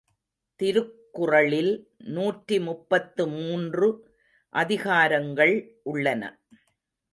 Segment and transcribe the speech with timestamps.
[0.59, 1.73] திருக்குறளில்
[2.07, 3.87] நூற்றி முப்பத்து மூன்று
[4.53, 5.55] அதிகாரங்கள்
[5.83, 6.23] உள்ளன.